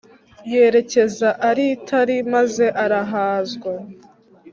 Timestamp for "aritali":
1.49-2.17